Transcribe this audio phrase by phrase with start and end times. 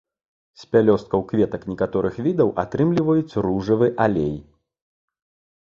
[0.61, 4.35] З пялёсткаў кветак некаторых відаў атрымліваюць ружавы алей.